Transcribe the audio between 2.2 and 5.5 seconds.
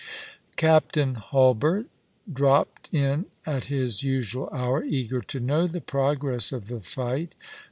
dropped in at his usual hour, eager to